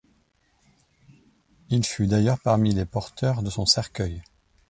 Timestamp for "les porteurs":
2.73-3.43